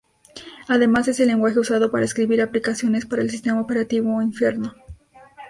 Además 0.67 1.07
es 1.09 1.19
el 1.19 1.27
lenguaje 1.27 1.59
usado 1.59 1.91
para 1.91 2.05
escribir 2.05 2.41
aplicaciones 2.41 3.05
para 3.05 3.21
el 3.21 3.29
sistema 3.29 3.61
operativo 3.61 4.19
Inferno. 4.19 4.73